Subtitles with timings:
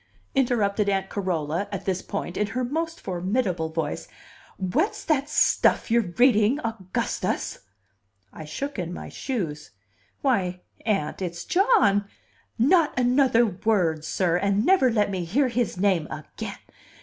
[0.33, 4.07] interrupted Aunt Carola, at this point, in her most formidable voice.
[4.57, 7.59] "What's that stuff you're reading, Augustus?"
[8.33, 9.69] I shook in my shoes.
[10.23, 12.05] "Why, Aunt, it's John"
[12.73, 14.37] "Not another word, sir!
[14.37, 16.57] And never let me hear his name again.